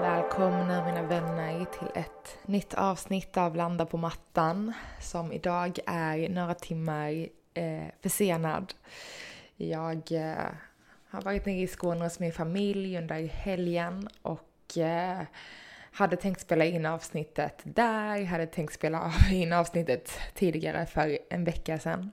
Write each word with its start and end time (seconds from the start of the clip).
Välkomna 0.00 0.84
mina 0.86 1.02
vänner 1.02 1.64
till 1.64 1.88
ett 1.94 2.38
nytt 2.46 2.74
avsnitt 2.74 3.36
av 3.36 3.56
Landa 3.56 3.86
på 3.86 3.96
mattan 3.96 4.72
som 5.00 5.32
idag 5.32 5.78
är 5.86 6.28
några 6.28 6.54
timmar 6.54 7.26
eh, 7.54 7.86
försenad. 8.02 8.74
Jag 9.56 10.12
eh, 10.12 10.46
har 11.08 11.22
varit 11.22 11.46
nere 11.46 11.60
i 11.60 11.66
Skåne 11.66 12.04
hos 12.04 12.18
min 12.18 12.32
familj 12.32 12.98
under 12.98 13.26
helgen 13.26 14.08
och 14.22 14.78
eh, 14.78 15.20
hade 15.92 16.16
tänkt 16.16 16.40
spela 16.40 16.64
in 16.64 16.86
avsnittet 16.86 17.60
där, 17.64 18.24
hade 18.24 18.46
tänkt 18.46 18.74
spela 18.74 19.12
in 19.30 19.52
avsnittet 19.52 20.10
tidigare 20.34 20.86
för 20.86 21.18
en 21.30 21.44
vecka 21.44 21.78
sedan. 21.78 22.10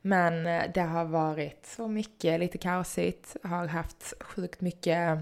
Men 0.00 0.46
eh, 0.46 0.62
det 0.74 0.82
har 0.82 1.04
varit 1.04 1.66
så 1.66 1.88
mycket, 1.88 2.40
lite 2.40 2.58
kaosigt, 2.58 3.36
har 3.42 3.66
haft 3.66 4.14
sjukt 4.20 4.60
mycket 4.60 5.18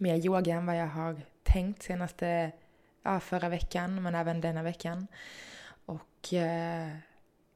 mer 0.00 0.26
yoga 0.26 0.54
än 0.54 0.66
vad 0.66 0.76
jag 0.76 0.86
har 0.86 1.20
tänkt 1.42 1.82
senaste, 1.82 2.52
ja, 3.02 3.20
förra 3.20 3.48
veckan, 3.48 4.02
men 4.02 4.14
även 4.14 4.40
denna 4.40 4.62
veckan. 4.62 5.06
Och 5.84 6.34
eh, 6.34 6.88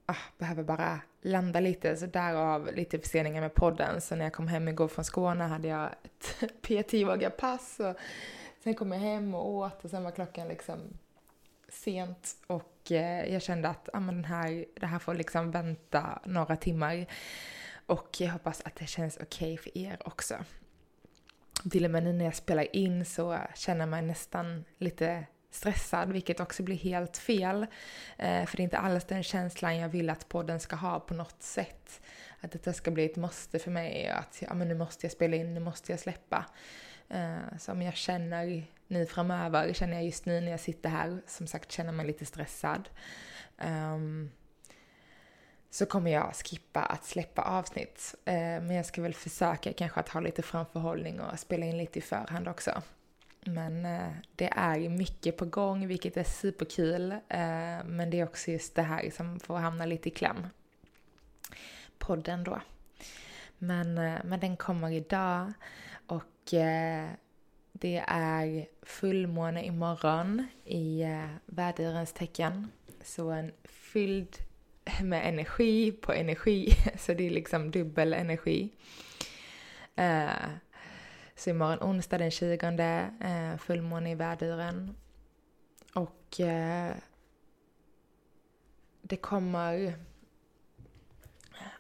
ah, 0.07 0.17
behöver 0.39 0.63
bara 0.63 1.01
landa 1.23 1.61
lite, 1.61 1.97
så 1.97 2.07
därav 2.07 2.75
lite 2.75 2.99
förseningar 2.99 3.41
med 3.41 3.55
podden. 3.55 4.01
Så 4.01 4.17
när 4.17 4.25
jag 4.25 4.33
kom 4.33 4.49
hem 4.49 4.69
igår 4.69 4.89
från 4.89 5.05
Skåne 5.05 5.45
hade 5.45 5.69
jag 5.69 5.91
ett 6.03 6.53
PT-yoga-pass 6.63 7.81
och 7.81 7.97
sen 8.65 8.75
kom 8.75 8.93
jag 8.93 9.01
hem 9.01 9.35
och 9.35 9.49
åt 9.49 9.85
och 9.85 9.91
sen 9.91 10.05
var 10.05 10.11
klockan 10.11 10.49
liksom 10.49 10.79
sent 11.69 12.37
och 12.47 12.93
eh, 12.93 13.33
jag 13.33 13.43
kände 13.43 13.69
att 13.69 13.89
ah, 13.93 14.01
men 14.01 14.15
den 14.15 14.25
här, 14.25 14.65
det 14.81 14.87
här 14.87 14.99
får 14.99 15.15
liksom 15.15 15.51
vänta 15.51 16.19
några 16.25 16.57
timmar. 16.57 17.07
Och 17.87 18.17
jag 18.19 18.31
hoppas 18.31 18.63
att 18.65 18.77
det 18.77 18.87
känns 18.87 19.17
okej 19.17 19.55
okay 19.55 19.57
för 19.57 19.79
er 19.79 19.99
också 20.05 20.35
till 21.71 21.85
och 21.85 21.91
med 21.91 22.03
nu 22.03 22.13
när 22.13 22.25
jag 22.25 22.35
spelar 22.35 22.77
in 22.77 23.05
så 23.05 23.39
känner 23.55 23.81
jag 23.81 23.89
mig 23.89 24.03
nästan 24.03 24.65
lite 24.79 25.27
stressad, 25.51 26.13
vilket 26.13 26.41
också 26.41 26.63
blir 26.63 26.77
helt 26.77 27.17
fel. 27.17 27.67
Eh, 28.17 28.47
för 28.47 28.57
det 28.57 28.61
är 28.61 28.65
inte 28.65 28.79
alls 28.79 29.05
den 29.05 29.23
känslan 29.23 29.77
jag 29.77 29.89
vill 29.89 30.11
att 30.11 30.29
podden 30.29 30.61
ska 30.61 30.77
ha 30.77 31.01
på 31.01 31.15
något 31.15 31.43
sätt. 31.43 32.01
Att 32.41 32.53
detta 32.53 32.73
ska 32.73 32.91
bli 32.91 33.05
ett 33.05 33.17
måste 33.17 33.59
för 33.59 33.71
mig, 33.71 34.09
att 34.09 34.43
ja, 34.43 34.55
men 34.55 34.69
nu 34.69 34.75
måste 34.75 35.07
jag 35.07 35.13
spela 35.13 35.37
in, 35.37 35.55
nu 35.55 35.61
måste 35.61 35.93
jag 35.93 36.01
släppa. 36.01 36.45
Eh, 37.09 37.59
som 37.59 37.83
jag 37.83 37.95
känner 37.95 38.65
nu 38.89 39.07
framöver, 39.07 39.73
känner 39.73 39.95
jag 39.95 40.05
just 40.05 40.27
nu 40.27 40.41
när 40.41 40.51
jag 40.51 40.61
sitter 40.61 40.89
här, 40.89 41.23
som 41.27 41.47
sagt 41.47 41.73
känner 41.73 41.93
mig 41.93 42.07
lite 42.07 42.27
stressad. 42.27 42.89
Ehm, 43.59 44.31
så 45.75 45.87
kommer 45.87 46.11
jag 46.11 46.35
skippa 46.35 46.83
att 46.83 47.05
släppa 47.05 47.43
avsnitt. 47.43 48.15
Eh, 48.25 48.35
men 48.35 48.71
jag 48.71 48.87
ska 48.87 49.03
väl 49.03 49.15
försöka 49.15 49.73
kanske 49.73 50.01
att 50.01 50.09
ha 50.09 50.21
lite 50.21 50.43
framförhållning 50.43 51.21
och 51.21 51.39
spela 51.39 51.67
in 51.67 51.79
lite 51.79 51.99
i 51.99 52.03
förhand 52.03 52.49
också. 52.49 52.83
Men 53.41 53.87
eh, 53.87 54.13
det 54.37 54.53
är 54.57 54.89
mycket 54.89 55.37
på 55.37 55.45
gång, 55.45 55.87
vilket 55.87 56.17
är 56.17 56.25
superkul. 56.25 57.13
Eh, 57.13 57.85
men 57.85 58.11
det 58.11 58.21
är 58.21 58.25
också 58.25 58.51
just 58.51 58.75
det 58.75 58.83
här 58.83 59.11
som 59.11 59.41
får 59.41 59.57
hamna 59.57 59.87
lite 59.87 60.09
i 60.09 60.13
kläm. 60.13 60.47
Podden 61.99 62.45
då. 62.45 62.61
Men, 63.59 63.99
eh, 63.99 64.21
men 64.25 64.41
den 64.41 64.57
kommer 64.57 64.91
idag 64.91 65.53
och 66.07 66.55
eh, 66.55 67.09
det 67.73 68.05
är 68.09 68.67
fullmåne 68.83 69.65
imorgon 69.65 70.47
i 70.65 71.03
eh, 71.03 71.29
vädurens 71.47 72.13
tecken. 72.13 72.71
Så 73.03 73.31
en 73.31 73.53
fylld 73.65 74.37
med 75.03 75.29
energi 75.29 75.93
på 75.93 76.13
energi, 76.13 76.77
så 76.99 77.15
det 77.15 77.27
är 77.27 77.31
liksom 77.31 77.71
dubbel 77.71 78.13
energi. 78.13 78.73
Uh, 79.99 80.49
så 81.37 81.51
imorgon 81.51 81.79
onsdag 81.91 82.19
den 82.19 82.31
20 82.31 82.67
uh, 82.67 82.81
eh, 82.81 83.57
fullmåne 83.59 84.11
i 84.11 84.15
värduren. 84.15 84.97
Och 85.95 86.41
uh, 86.41 86.97
det 89.03 89.17
kommer... 89.17 89.95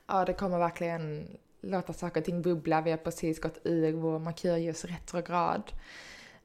Ja, 0.06 0.25
det 0.25 0.34
kommer 0.34 0.58
verkligen 0.58 1.28
låta 1.60 1.92
saker 1.92 2.20
och 2.20 2.25
ting 2.25 2.42
bubbla. 2.42 2.81
Vi 2.81 2.91
har 2.91 2.98
precis 2.98 3.41
gått 3.41 3.58
ur 3.64 3.92
vår 3.92 4.19
Merkurius 4.19 4.84
retrograd. 4.84 5.72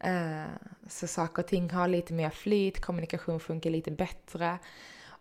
Uh, 0.07 0.45
så 0.87 1.07
saker 1.07 1.43
och 1.43 1.47
ting 1.47 1.69
har 1.69 1.87
lite 1.87 2.13
mer 2.13 2.29
flyt, 2.29 2.81
kommunikation 2.81 3.39
funkar 3.39 3.69
lite 3.69 3.91
bättre. 3.91 4.59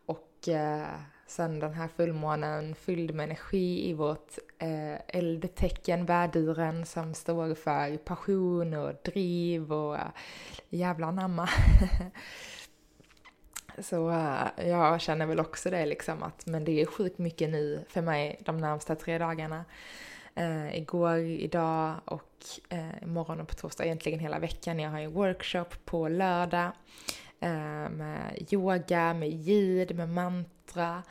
Och 0.06 0.48
uh, 0.48 1.00
Sen 1.28 1.60
den 1.60 1.74
här 1.74 1.88
fullmånen 1.88 2.74
fylld 2.74 3.14
med 3.14 3.24
energi 3.24 3.88
i 3.90 3.94
vårt 3.94 4.38
eh, 4.58 5.16
eldtecken, 5.16 6.06
värduren, 6.06 6.86
som 6.86 7.14
står 7.14 7.54
för 7.54 7.96
passion 7.96 8.74
och 8.74 8.92
driv 9.04 9.72
och 9.72 9.96
eh, 9.96 10.10
jävla 10.68 11.06
anamma. 11.06 11.48
Så 13.78 14.10
äh, 14.10 14.68
jag 14.68 15.00
känner 15.00 15.26
väl 15.26 15.40
också 15.40 15.70
det 15.70 15.86
liksom 15.86 16.22
att, 16.22 16.46
men 16.46 16.64
det 16.64 16.80
är 16.80 16.86
sjukt 16.86 17.18
mycket 17.18 17.50
nu 17.50 17.84
för 17.88 18.02
mig 18.02 18.38
de 18.44 18.58
närmsta 18.58 18.94
tre 18.94 19.18
dagarna. 19.18 19.64
Eh, 20.34 20.76
igår, 20.78 21.18
idag 21.18 21.94
och 22.04 22.32
eh, 22.68 23.02
imorgon 23.02 23.40
och 23.40 23.48
på 23.48 23.54
torsdag, 23.54 23.84
egentligen 23.84 24.18
hela 24.18 24.38
veckan. 24.38 24.78
Jag 24.78 24.90
har 24.90 24.98
en 24.98 25.12
workshop 25.12 25.68
på 25.84 26.08
lördag 26.08 26.70
eh, 27.40 27.90
med 27.90 28.46
yoga, 28.50 29.14
med 29.14 29.30
ljud, 29.30 29.96
med 29.96 30.08
mantra 30.08 30.57
extra. 30.68 31.02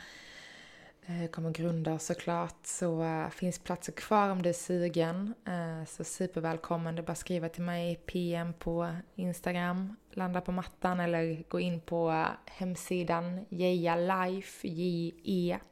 Eh, 1.06 1.28
kommer 1.30 1.52
grunda 1.52 2.00
såklart, 2.00 2.66
så 2.66 3.04
eh, 3.04 3.30
finns 3.30 3.60
platser 3.60 3.94
kvar 3.94 4.30
om 4.30 4.42
du 4.42 4.50
är 4.50 4.54
sugen. 4.54 5.34
Eh, 5.46 5.86
så 5.86 6.04
supervälkommen, 6.04 6.96
det 6.96 7.02
är 7.02 7.04
bara 7.04 7.12
att 7.12 7.18
skriva 7.18 7.50
till 7.50 7.64
mig 7.64 7.96
PM 7.96 8.54
på 8.54 8.96
Instagram, 9.16 9.96
landa 10.12 10.42
på 10.42 10.52
mattan 10.52 11.00
eller 11.00 11.44
gå 11.50 11.60
in 11.60 11.82
på 11.82 12.26
hemsidan 12.46 13.46
jejalife, 13.50 14.68
J-E-Y-A, 14.68 15.66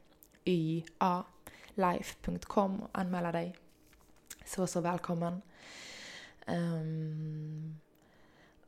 life.com 1.74 2.82
och 2.82 2.88
anmäla 2.92 3.32
dig. 3.32 3.56
Så, 4.44 4.66
så 4.66 4.80
välkommen. 4.80 5.42
Um, 6.46 7.80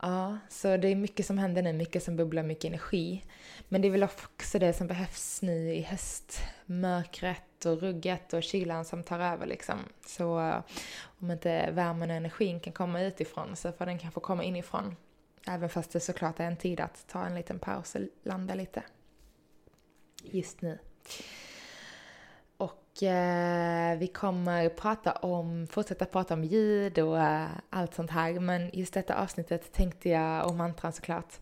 Ja, 0.01 0.37
så 0.49 0.77
det 0.77 0.87
är 0.87 0.95
mycket 0.95 1.25
som 1.25 1.37
händer 1.37 1.61
nu, 1.61 1.73
mycket 1.73 2.03
som 2.03 2.15
bubblar, 2.15 2.43
mycket 2.43 2.65
energi. 2.65 3.23
Men 3.69 3.81
det 3.81 3.87
är 3.87 3.91
väl 3.91 4.03
också 4.03 4.59
det 4.59 4.73
som 4.73 4.87
behövs 4.87 5.41
nu 5.41 5.73
i 5.73 5.81
höstmörkret 5.81 7.65
och 7.65 7.81
rugget 7.81 8.33
och 8.33 8.43
kylan 8.43 8.85
som 8.85 9.03
tar 9.03 9.19
över 9.19 9.45
liksom. 9.45 9.79
Så 10.05 10.39
eh, 10.39 10.61
om 11.01 11.31
inte 11.31 11.71
värmen 11.71 12.09
och 12.09 12.15
energin 12.15 12.59
kan 12.59 12.73
komma 12.73 13.01
utifrån 13.01 13.55
så 13.55 13.71
får 13.71 13.85
den 13.85 13.99
kanske 13.99 14.19
komma 14.19 14.43
inifrån. 14.43 14.95
Även 15.47 15.69
fast 15.69 15.91
det 15.91 15.99
såklart 15.99 16.39
är 16.39 16.43
en 16.43 16.57
tid 16.57 16.79
att 16.79 17.07
ta 17.07 17.25
en 17.25 17.35
liten 17.35 17.59
paus 17.59 17.95
och 17.95 18.01
landa 18.23 18.55
lite. 18.55 18.83
Just 20.23 20.61
nu. 20.61 20.79
Eh, 23.03 23.97
vi 23.97 24.07
kommer 24.07 24.69
prata 24.69 25.11
om, 25.11 25.67
fortsätta 25.67 26.05
prata 26.05 26.33
om 26.33 26.43
ljud 26.43 26.99
och 26.99 27.19
eh, 27.19 27.47
allt 27.69 27.93
sånt 27.93 28.11
här. 28.11 28.39
Men 28.39 28.69
just 28.73 28.93
detta 28.93 29.15
avsnittet 29.15 29.73
tänkte 29.73 30.09
jag, 30.09 30.47
och 30.47 30.55
mantran 30.55 30.93
såklart, 30.93 31.33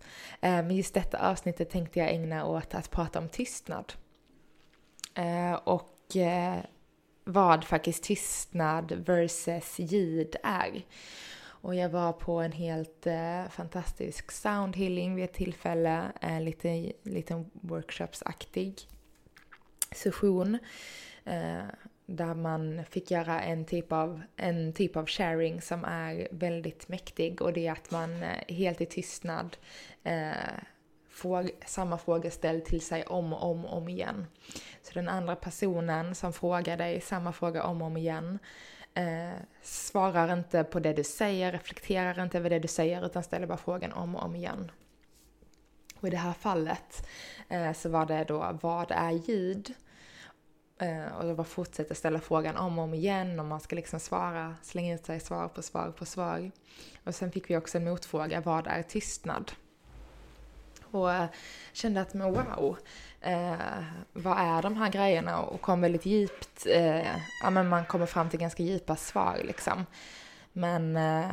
eh, 0.42 0.52
men 0.52 0.72
just 0.72 0.94
detta 0.94 1.30
avsnittet 1.30 1.70
tänkte 1.70 2.00
jag 2.00 2.10
ägna 2.10 2.46
åt 2.46 2.76
att 2.76 2.92
prata 2.92 3.20
om 3.20 3.30
tystnad. 3.30 3.94
Eh, 5.14 5.54
och 5.54 5.94
vad 7.24 7.64
faktiskt 7.64 8.04
tystnad 8.04 8.92
versus 8.92 9.80
ljud 9.80 10.36
är. 10.44 10.86
Och 11.40 11.76
jag 11.76 11.90
var 11.90 12.14
på 12.14 12.40
en 12.40 12.52
helt 12.52 13.08
fantastisk 13.50 14.32
soundhealing 14.32 15.16
vid 15.16 15.26
ett 15.26 15.34
tillfälle, 15.34 16.12
en 16.22 16.46
liten, 16.46 16.92
lite 17.04 17.46
workshopsaktig 17.54 18.88
session 19.92 20.58
Eh, 21.28 21.66
där 22.06 22.34
man 22.34 22.86
fick 22.90 23.12
göra 23.12 23.42
en 23.42 23.66
typ, 23.66 23.92
av, 23.92 24.22
en 24.36 24.74
typ 24.74 24.96
av 24.96 25.08
sharing 25.08 25.62
som 25.62 25.86
är 25.86 26.28
väldigt 26.32 26.88
mäktig 26.88 27.42
och 27.42 27.54
det 27.54 27.68
är 27.68 27.72
att 27.72 27.92
man 27.92 28.24
eh, 28.24 28.56
helt 28.56 28.82
i 28.82 28.86
tystnad 28.86 29.58
eh, 30.04 30.32
får 31.10 31.50
samma 31.66 31.98
fråga 31.98 32.32
ställd 32.32 32.66
till 32.66 32.82
sig 32.82 33.06
om 33.06 33.34
och 33.34 33.52
om, 33.52 33.66
om 33.66 33.90
igen. 33.90 34.28
Så 34.82 34.94
den 34.94 35.10
andra 35.10 35.36
personen 35.36 36.16
som 36.16 36.34
frågar 36.34 36.78
dig 36.78 37.02
samma 37.02 37.34
fråga 37.34 37.64
om 37.64 37.82
och 37.82 37.88
om 37.88 37.98
igen 37.98 38.40
eh, 38.94 39.40
svarar 39.62 40.34
inte 40.34 40.64
på 40.64 40.80
det 40.80 40.94
du 40.94 41.04
säger, 41.04 41.52
reflekterar 41.52 42.24
inte 42.24 42.38
över 42.38 42.50
det 42.50 42.60
du 42.60 42.68
säger 42.68 43.06
utan 43.06 43.24
ställer 43.24 43.48
bara 43.48 43.58
frågan 43.58 43.94
om 43.94 44.16
och 44.16 44.24
om 44.24 44.36
igen. 44.36 44.72
Och 46.00 46.08
i 46.08 46.12
det 46.12 46.18
här 46.18 46.34
fallet 46.34 47.08
eh, 47.50 47.74
så 47.74 47.90
var 47.90 48.06
det 48.06 48.24
då 48.24 48.60
vad 48.62 48.92
är 48.92 49.12
ljud? 49.12 49.74
Eh, 50.80 51.18
och 51.18 51.24
då 51.24 51.36
bara 51.36 51.44
fortsätter 51.44 51.96
ställa 51.96 52.20
frågan 52.20 52.58
om 52.58 52.78
och 52.80 52.84
om 52.84 52.94
igen 52.94 53.40
och 53.40 53.46
man 53.46 53.60
ska 53.60 53.76
liksom 53.76 54.00
svara, 54.00 54.56
slänga 54.62 54.96
ut 54.96 55.06
sig 55.06 55.20
svar 55.20 55.48
på 55.48 55.62
svar 55.62 55.92
på 55.92 56.06
svar. 56.06 56.52
Och 57.04 57.16
sen 57.16 57.32
fick 57.32 57.50
vi 57.50 57.58
också 57.58 57.78
en 57.78 57.84
motfråga, 57.84 58.42
vad 58.42 58.68
är 58.68 58.84
tystnad? 58.84 59.52
Och 60.92 61.10
kände 61.74 62.02
att 62.02 62.14
men 62.14 62.34
wow, 62.34 62.78
eh, 63.22 63.84
vad 64.14 64.38
är 64.38 64.62
de 64.62 64.78
här 64.78 64.90
grejerna? 64.90 65.42
Och 65.42 65.62
kom 65.62 65.82
väldigt 65.82 66.06
djupt, 66.06 66.68
eh, 66.70 67.18
ja 67.44 67.50
men 67.50 67.70
man 67.70 67.86
kommer 67.86 68.06
fram 68.06 68.30
till 68.30 68.40
ganska 68.40 68.64
djupa 68.64 68.96
svar 68.96 69.42
liksom. 69.44 69.86
Men 70.54 70.98
eh, 70.98 71.30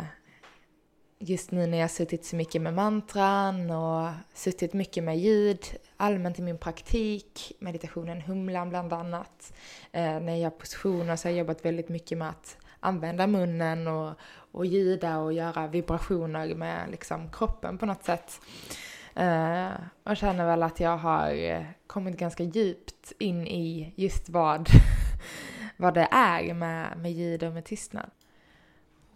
just 1.26 1.50
nu 1.50 1.67
när 1.67 1.79
jag 1.79 1.91
suttit 1.91 2.25
så 2.25 2.37
mycket 2.37 2.62
med 2.62 2.75
mantran 2.75 3.71
och 3.71 4.09
suttit 4.35 4.73
mycket 4.73 5.05
med 5.05 5.19
ljud 5.19 5.65
allmänt 5.97 6.38
i 6.38 6.43
min 6.43 6.59
praktik, 6.59 7.53
meditationen 7.59 8.21
Humlan 8.21 8.69
bland 8.69 8.93
annat. 8.93 9.53
Eh, 9.93 10.21
när 10.21 10.29
jag 10.29 10.38
gör 10.38 10.50
positioner 10.50 11.17
så 11.17 11.29
har 11.29 11.32
jag 11.32 11.38
jobbat 11.38 11.65
väldigt 11.65 11.88
mycket 11.88 12.19
med 12.19 12.29
att 12.29 12.56
använda 12.81 13.26
munnen 13.26 13.88
och, 13.88 14.15
och 14.53 14.67
ljuda 14.67 15.19
och 15.19 15.32
göra 15.32 15.67
vibrationer 15.67 16.55
med 16.55 16.91
liksom 16.91 17.31
kroppen 17.32 17.79
på 17.79 17.87
något 17.87 18.05
sätt. 18.05 18.41
Eh, 19.15 19.69
och 20.03 20.17
känner 20.17 20.47
väl 20.47 20.62
att 20.62 20.81
jag 20.81 20.97
har 20.97 21.31
eh, 21.31 21.65
kommit 21.87 22.17
ganska 22.17 22.43
djupt 22.43 23.12
in 23.19 23.47
i 23.47 23.93
just 23.97 24.29
vad, 24.29 24.69
vad 25.76 25.94
det 25.94 26.09
är 26.11 26.55
med, 26.55 26.99
med 26.99 27.12
ljud 27.12 27.43
och 27.43 27.53
med 27.53 27.65
tystnad. 27.65 28.11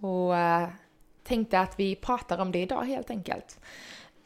Och 0.00 0.36
eh, 0.36 0.68
tänkte 1.28 1.60
att 1.60 1.80
vi 1.80 1.96
pratar 1.96 2.38
om 2.38 2.52
det 2.52 2.58
idag 2.58 2.84
helt 2.84 3.10
enkelt. 3.10 3.60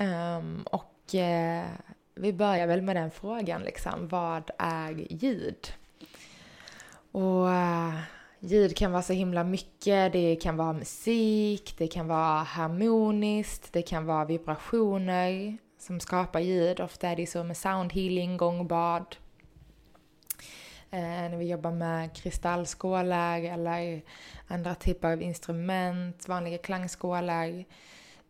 Um, 0.00 0.62
och 0.62 1.14
uh, 1.14 1.70
vi 2.14 2.32
börjar 2.32 2.66
väl 2.66 2.82
med 2.82 2.96
den 2.96 3.10
frågan 3.10 3.62
liksom, 3.62 4.08
vad 4.08 4.50
är 4.58 5.06
ljud? 5.10 5.72
Och 7.12 7.46
uh, 7.46 8.00
ljud 8.40 8.76
kan 8.76 8.92
vara 8.92 9.02
så 9.02 9.12
himla 9.12 9.44
mycket, 9.44 10.12
det 10.12 10.36
kan 10.36 10.56
vara 10.56 10.72
musik, 10.72 11.74
det 11.78 11.86
kan 11.86 12.08
vara 12.08 12.42
harmoniskt, 12.42 13.72
det 13.72 13.82
kan 13.82 14.06
vara 14.06 14.24
vibrationer 14.24 15.58
som 15.78 16.00
skapar 16.00 16.40
ljud. 16.40 16.80
Ofta 16.80 17.08
är 17.08 17.16
det 17.16 17.26
så 17.26 17.44
med 17.44 17.56
soundhealing, 17.56 18.36
gångbad, 18.36 19.16
Eh, 20.94 21.00
när 21.00 21.36
vi 21.36 21.48
jobbar 21.48 21.72
med 21.72 22.16
kristallskålar 22.16 23.40
eller 23.40 24.02
andra 24.46 24.74
typer 24.74 25.12
av 25.12 25.22
instrument, 25.22 26.28
vanliga 26.28 26.58
klangskålar, 26.58 27.64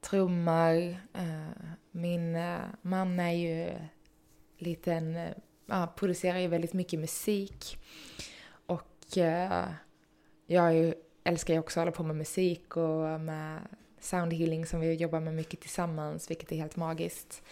trummor. 0.00 0.96
Eh, 1.14 1.72
min 1.90 2.36
eh, 2.36 2.58
man 2.82 3.20
är 3.20 3.32
ju 3.32 3.70
liten, 4.58 5.16
eh, 5.16 5.30
ja, 5.66 5.92
producerar 5.96 6.38
ju 6.38 6.48
väldigt 6.48 6.72
mycket 6.72 7.00
musik. 7.00 7.78
Och 8.66 9.18
eh, 9.18 9.64
jag 10.46 10.74
ju, 10.74 10.94
älskar 11.24 11.54
ju 11.54 11.60
också 11.60 11.80
att 11.80 11.84
hålla 11.84 11.96
på 11.96 12.02
med 12.02 12.16
musik 12.16 12.76
och 12.76 13.20
med 13.20 13.60
soundhealing 14.00 14.66
som 14.66 14.80
vi 14.80 14.94
jobbar 14.94 15.20
med 15.20 15.34
mycket 15.34 15.60
tillsammans, 15.60 16.30
vilket 16.30 16.52
är 16.52 16.56
helt 16.56 16.76
magiskt. 16.76 17.42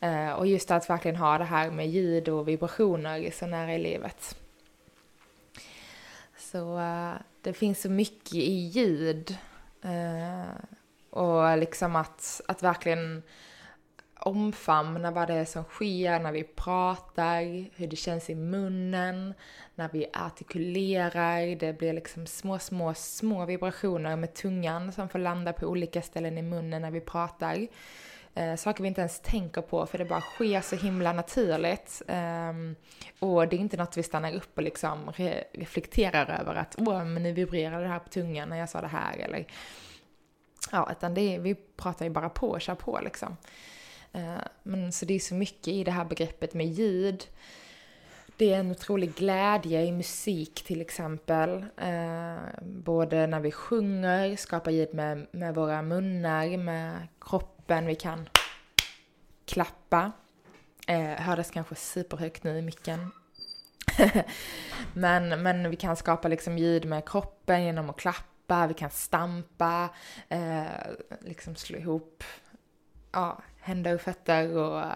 Eh, 0.00 0.32
och 0.32 0.46
just 0.46 0.70
att 0.70 0.90
verkligen 0.90 1.16
ha 1.16 1.38
det 1.38 1.44
här 1.44 1.70
med 1.70 1.88
ljud 1.88 2.28
och 2.28 2.48
vibrationer 2.48 3.30
så 3.30 3.46
nära 3.46 3.74
i 3.74 3.78
livet. 3.78 4.36
Så 6.52 6.78
uh, 6.78 7.14
det 7.42 7.52
finns 7.52 7.80
så 7.80 7.90
mycket 7.90 8.34
i 8.34 8.52
ljud. 8.52 9.36
Uh, 9.84 10.52
och 11.10 11.58
liksom 11.58 11.96
att, 11.96 12.40
att 12.48 12.62
verkligen 12.62 13.22
omfamna 14.20 15.10
vad 15.10 15.28
det 15.28 15.34
är 15.34 15.44
som 15.44 15.64
sker 15.64 16.20
när 16.20 16.32
vi 16.32 16.44
pratar, 16.44 17.42
hur 17.76 17.86
det 17.86 17.96
känns 17.96 18.30
i 18.30 18.34
munnen, 18.34 19.34
när 19.74 19.88
vi 19.92 20.06
artikulerar. 20.12 21.56
Det 21.56 21.78
blir 21.78 21.92
liksom 21.92 22.26
små, 22.26 22.58
små, 22.58 22.94
små 22.94 23.44
vibrationer 23.44 24.16
med 24.16 24.34
tungan 24.34 24.92
som 24.92 25.08
får 25.08 25.18
landa 25.18 25.52
på 25.52 25.66
olika 25.66 26.02
ställen 26.02 26.38
i 26.38 26.42
munnen 26.42 26.82
när 26.82 26.90
vi 26.90 27.00
pratar. 27.00 27.66
Eh, 28.34 28.56
saker 28.56 28.82
vi 28.82 28.88
inte 28.88 29.00
ens 29.00 29.20
tänker 29.20 29.62
på 29.62 29.86
för 29.86 29.98
det 29.98 30.04
bara 30.04 30.20
sker 30.20 30.60
så 30.60 30.76
himla 30.76 31.12
naturligt. 31.12 32.02
Eh, 32.08 32.52
och 33.18 33.48
det 33.48 33.56
är 33.56 33.60
inte 33.60 33.76
något 33.76 33.96
vi 33.96 34.02
stannar 34.02 34.34
upp 34.34 34.56
och 34.56 34.62
liksom 34.62 35.12
re 35.16 35.44
reflekterar 35.52 36.40
över 36.40 36.54
att 36.54 36.74
åh, 36.78 37.04
men 37.04 37.22
nu 37.22 37.32
vibrerar 37.32 37.82
det 37.82 37.88
här 37.88 37.98
på 37.98 38.08
tungan 38.08 38.48
när 38.48 38.56
jag 38.56 38.68
sa 38.68 38.80
det 38.80 38.86
här 38.86 39.18
eller 39.18 39.46
ja, 40.72 40.88
utan 40.92 41.14
det 41.14 41.20
är, 41.20 41.38
vi 41.38 41.54
pratar 41.54 42.04
ju 42.04 42.10
bara 42.10 42.28
på 42.28 42.48
och 42.48 42.60
kör 42.60 42.74
på 42.74 43.00
liksom. 43.04 43.36
Eh, 44.12 44.42
men 44.62 44.92
så 44.92 45.04
det 45.04 45.14
är 45.14 45.18
så 45.18 45.34
mycket 45.34 45.68
i 45.68 45.84
det 45.84 45.90
här 45.90 46.04
begreppet 46.04 46.54
med 46.54 46.66
ljud. 46.66 47.26
Det 48.36 48.52
är 48.52 48.58
en 48.58 48.70
otrolig 48.70 49.14
glädje 49.14 49.82
i 49.82 49.92
musik 49.92 50.64
till 50.66 50.80
exempel. 50.80 51.64
Eh, 51.76 52.36
både 52.62 53.26
när 53.26 53.40
vi 53.40 53.52
sjunger, 53.52 54.36
skapar 54.36 54.70
ljud 54.70 54.94
med, 54.94 55.26
med 55.30 55.54
våra 55.54 55.82
munnar, 55.82 56.56
med 56.56 57.08
kroppen 57.20 57.57
öppen, 57.68 57.86
vi 57.86 57.94
kan 57.94 58.28
klappa. 59.46 60.12
Eh, 60.86 61.20
hördes 61.20 61.50
kanske 61.50 61.74
superhögt 61.74 62.44
nu 62.44 62.58
i 62.58 62.62
micken. 62.62 63.10
men, 64.94 65.42
men 65.42 65.70
vi 65.70 65.76
kan 65.76 65.96
skapa 65.96 66.28
liksom 66.28 66.58
ljud 66.58 66.84
med 66.84 67.08
kroppen 67.08 67.64
genom 67.64 67.90
att 67.90 67.96
klappa, 67.96 68.66
vi 68.66 68.74
kan 68.74 68.90
stampa, 68.90 69.88
eh, 70.28 70.62
liksom 71.20 71.56
slå 71.56 71.78
ihop 71.78 72.24
ja, 73.12 73.42
händer 73.60 73.94
och 73.94 74.00
fötter 74.00 74.56
och 74.56 74.78
uh, 74.78 74.92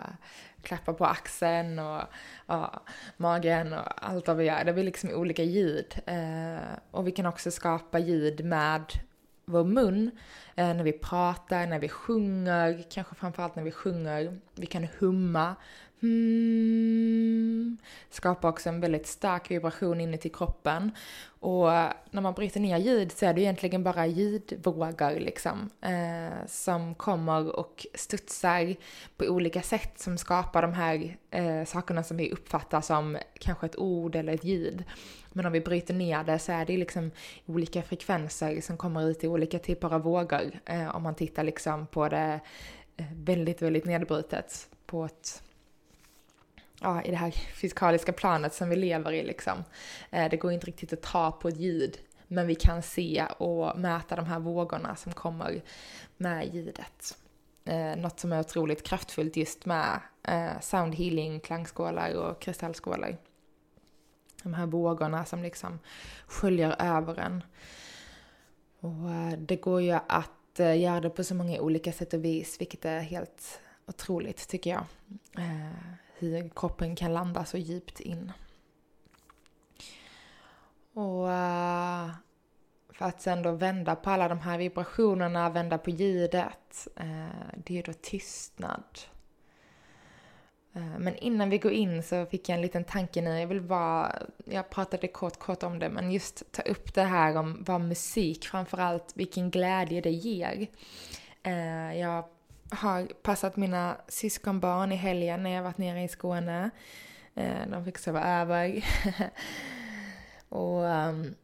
klappa 0.63 0.93
på 0.93 1.07
axeln 1.07 1.79
och 1.79 2.03
uh, 2.51 2.79
magen 3.17 3.73
och 3.73 4.07
allt 4.07 4.29
vad 4.29 4.37
vi 4.37 4.45
gör. 4.45 4.65
Det 4.65 4.73
blir 4.73 4.85
liksom 4.85 5.11
olika 5.11 5.43
ljud. 5.43 5.95
Uh, 6.09 6.75
och 6.91 7.07
vi 7.07 7.11
kan 7.11 7.27
också 7.27 7.51
skapa 7.51 7.99
ljud 7.99 8.45
med 8.45 8.83
vår 9.45 9.65
mun 9.65 10.11
eh, 10.55 10.75
när 10.75 10.85
vi 10.85 10.93
pratar, 10.93 11.67
när 11.67 11.79
vi 11.79 11.89
sjunger, 11.89 12.85
kanske 12.91 13.15
framförallt 13.15 13.57
när 13.57 13.63
vi 13.63 13.73
sjunger. 13.73 14.39
Vi 14.55 14.67
kan 14.67 14.89
humma. 14.99 15.55
Hmm, 16.03 17.77
skapar 18.11 18.49
också 18.49 18.69
en 18.69 18.81
väldigt 18.81 19.07
stark 19.07 19.51
vibration 19.51 20.01
inuti 20.01 20.29
kroppen. 20.29 20.91
Och 21.41 21.67
när 22.11 22.21
man 22.21 22.35
bryter 22.35 22.61
ner 22.61 22.79
ljud 22.79 23.13
så 23.13 23.27
är 23.27 23.35
det 23.35 23.41
egentligen 23.41 23.83
bara 23.83 24.07
ljudvågor 24.07 25.21
liksom. 25.21 25.71
Eh, 25.81 26.47
som 26.47 26.95
kommer 26.95 27.57
och 27.57 27.87
studsar 27.95 28.77
på 29.17 29.25
olika 29.25 29.63
sätt 29.63 29.99
som 29.99 30.19
skapar 30.19 30.63
de 30.63 30.73
här 30.73 31.17
eh, 31.31 31.65
sakerna 31.65 32.03
som 32.03 32.17
vi 32.17 32.31
uppfattar 32.31 32.81
som 32.81 33.19
kanske 33.41 33.67
ett 33.67 33.79
ord 33.79 34.17
eller 34.17 34.33
ett 34.33 34.45
ljud. 34.45 34.85
Men 35.33 35.47
om 35.47 35.53
vi 35.53 35.61
bryter 35.61 35.95
ner 35.95 36.25
det 36.25 36.39
så 36.39 36.53
är 36.53 36.67
det 36.67 36.77
liksom 36.77 37.11
olika 37.47 37.83
frekvenser 37.83 38.61
som 38.61 38.77
kommer 38.77 39.09
ut 39.11 39.25
i 39.25 39.29
olika 39.29 39.59
typer 39.59 39.95
av 39.95 40.03
vågor. 40.03 40.61
Eh, 40.65 40.97
om 40.97 41.03
man 41.03 41.15
tittar 41.15 41.45
liksom 41.45 41.87
på 41.87 42.09
det 42.09 42.41
eh, 42.97 43.07
väldigt, 43.15 43.63
väldigt 43.63 43.85
nedbrutet 43.85 44.69
på 44.87 45.05
ett 45.05 45.43
ja, 46.83 47.03
i 47.03 47.11
det 47.11 47.17
här 47.17 47.31
fysikaliska 47.31 48.13
planet 48.13 48.55
som 48.55 48.69
vi 48.69 48.77
lever 48.77 49.13
i 49.13 49.23
liksom. 49.23 49.65
Eh, 50.11 50.31
det 50.31 50.37
går 50.37 50.53
inte 50.53 50.67
riktigt 50.67 50.93
att 50.93 51.03
ta 51.03 51.33
på 51.33 51.49
ett 51.49 51.57
ljud, 51.57 51.99
men 52.29 52.47
vi 52.47 52.55
kan 52.55 52.83
se 52.83 53.27
och 53.39 53.79
mäta 53.79 54.17
de 54.17 54.27
här 54.27 54.39
vågorna 54.39 54.97
som 54.97 55.13
kommer 55.13 55.63
med 56.17 56.55
ljudet. 56.55 57.19
Eh, 57.65 57.97
något 57.97 58.21
som 58.21 58.33
är 58.33 58.41
otroligt 58.41 58.83
kraftfullt 58.83 59.37
just 59.37 59.67
med 59.67 60.01
eh, 60.23 60.61
sound 60.61 60.95
healing, 60.95 61.41
klangskålar 61.41 62.15
och 62.15 62.43
kristallskålar. 62.43 63.17
De 64.43 64.55
här 64.55 64.67
vågorna 64.67 65.25
som 65.25 65.43
liksom 65.43 65.79
sköljer 66.27 66.77
över 66.79 67.19
en. 67.21 67.43
Och 68.81 69.39
det 69.39 69.57
går 69.57 69.83
ju 69.83 69.99
att 70.07 70.59
göra 70.59 71.01
det 71.01 71.11
på 71.11 71.25
så 71.25 71.35
många 71.35 71.61
olika 71.61 71.93
sätt 71.93 72.15
och 72.15 72.25
vis, 72.25 72.61
vilket 72.61 72.85
är 72.85 73.01
helt 73.01 73.61
otroligt 73.87 74.49
tycker 74.49 74.71
jag. 74.71 74.85
Eh, 76.23 76.29
hur 76.29 76.49
kroppen 76.49 76.97
kan 76.97 77.15
landa 77.15 77.45
så 77.45 77.59
djupt 77.59 78.01
in. 78.01 78.33
Och 80.95 81.33
eh, 81.33 82.11
för 82.93 83.05
att 83.05 83.23
sen 83.23 83.43
då 83.43 83.53
vända 83.53 83.97
på 83.97 84.11
alla 84.11 84.29
de 84.29 84.41
här 84.41 84.59
vibrationerna, 84.59 85.51
vända 85.51 85.79
på 85.79 85.91
ljudet, 85.91 86.89
eh, 86.97 87.57
det 87.65 87.79
är 87.79 87.83
då 87.83 87.93
tystnad. 87.93 88.85
Eh, 90.73 90.99
men 90.99 91.17
innan 91.17 91.51
vi 91.51 91.59
går 91.59 91.73
in 91.73 92.03
så 92.03 92.27
fick 92.27 92.49
jag 92.49 92.57
en 92.57 92.63
liten 92.63 92.85
tanke 92.85 93.21
nu, 93.21 93.41
jag 93.41 93.47
vill 93.47 93.61
bara, 93.63 94.23
jag 94.45 94.71
pratade 94.71 95.09
kort 95.09 95.39
kort 95.39 95.63
om 95.63 95.79
det, 95.79 95.89
men 95.89 96.13
just 96.13 96.53
ta 96.53 96.63
upp 96.63 96.95
det 96.95 97.03
här 97.03 97.37
om 97.37 97.65
vad 97.67 97.81
musik, 97.81 98.45
framförallt 98.45 99.13
vilken 99.17 99.51
glädje 99.51 100.01
det 100.01 100.11
ger. 100.11 100.67
Jag 101.95 102.25
har 102.73 103.07
passat 103.23 103.57
mina 103.57 103.97
syskonbarn 104.09 104.93
i 104.93 104.97
helgen 104.97 105.43
när 105.43 105.51
jag 105.51 105.63
varit 105.63 105.79
nere 105.79 106.03
i 106.03 106.09
Skåne. 106.09 106.71
Eh, 107.35 107.67
de 107.71 107.85
fick 107.85 107.99
sova 107.99 108.41
över. 108.41 108.85
och 110.49 110.83
um, 110.83 111.35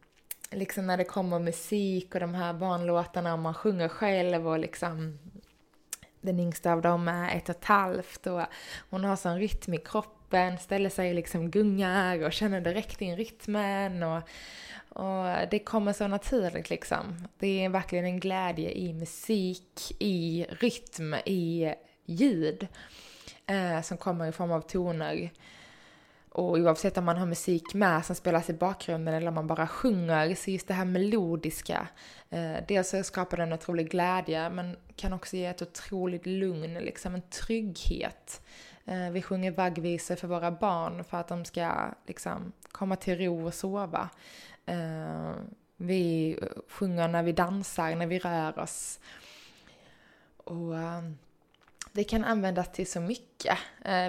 liksom 0.51 0.87
när 0.87 0.97
det 0.97 1.03
kommer 1.03 1.39
musik 1.39 2.13
och 2.13 2.19
de 2.19 2.33
här 2.33 2.53
barnlåtarna 2.53 3.33
och 3.33 3.39
man 3.39 3.53
sjunger 3.53 3.87
själv 3.87 4.47
och 4.47 4.59
liksom 4.59 5.19
den 6.21 6.39
yngsta 6.39 6.73
av 6.73 6.81
dem 6.81 7.07
är 7.07 7.37
ett 7.37 7.49
och 7.49 7.55
ett 7.55 7.65
halvt 7.65 8.27
och 8.27 8.41
hon 8.89 9.03
har 9.03 9.15
sån 9.15 9.39
rytm 9.39 9.73
i 9.73 9.77
kroppen, 10.29 10.57
ställer 10.57 10.89
sig 10.89 11.13
liksom 11.13 11.51
gungar 11.51 12.23
och 12.23 12.33
känner 12.33 12.61
direkt 12.61 13.01
in 13.01 13.15
rytmen 13.15 14.03
och, 14.03 14.21
och 14.89 15.49
det 15.51 15.59
kommer 15.59 15.93
så 15.93 16.07
naturligt 16.07 16.69
liksom. 16.69 17.27
Det 17.39 17.65
är 17.65 17.69
verkligen 17.69 18.05
en 18.05 18.19
glädje 18.19 18.71
i 18.71 18.93
musik, 18.93 19.95
i 19.99 20.45
rytm, 20.49 21.13
i 21.13 21.73
ljud 22.05 22.67
eh, 23.47 23.81
som 23.81 23.97
kommer 23.97 24.27
i 24.27 24.31
form 24.31 24.51
av 24.51 24.61
toner. 24.61 25.31
Och 26.31 26.57
oavsett 26.57 26.97
om 26.97 27.05
man 27.05 27.17
har 27.17 27.25
musik 27.25 27.73
med 27.73 28.05
som 28.05 28.15
spelas 28.15 28.49
i 28.49 28.53
bakgrunden 28.53 29.13
eller 29.13 29.27
om 29.27 29.33
man 29.33 29.47
bara 29.47 29.67
sjunger, 29.67 30.35
så 30.35 30.51
just 30.51 30.67
det 30.67 30.73
här 30.73 30.85
melodiska, 30.85 31.87
eh, 32.29 32.63
dels 32.67 32.89
så 32.89 33.03
skapar 33.03 33.37
det 33.37 33.43
en 33.43 33.53
otrolig 33.53 33.89
glädje 33.89 34.49
men 34.49 34.77
kan 34.95 35.13
också 35.13 35.35
ge 35.35 35.45
ett 35.45 35.61
otroligt 35.61 36.25
lugn, 36.25 36.73
liksom 36.73 37.15
en 37.15 37.21
trygghet. 37.21 38.41
Eh, 38.89 39.09
vi 39.11 39.21
sjunger 39.21 39.51
vaggvisor 39.51 40.15
för 40.15 40.27
våra 40.27 40.51
barn 40.51 41.03
för 41.03 41.17
att 41.17 41.27
de 41.27 41.45
ska 41.45 41.93
liksom 42.07 42.51
komma 42.71 42.95
till 42.95 43.17
ro 43.17 43.47
och 43.47 43.53
sova. 43.53 44.09
Eh, 44.65 45.33
vi 45.77 46.39
sjunger 46.67 47.07
när 47.07 47.23
vi 47.23 47.31
dansar, 47.31 47.95
när 47.95 48.07
vi 48.07 48.19
rör 48.19 48.59
oss. 48.59 48.99
Och 50.37 50.77
eh, 50.77 51.01
det 51.91 52.03
kan 52.03 52.23
användas 52.23 52.71
till 52.71 52.91
så 52.91 52.99
mycket. 52.99 53.57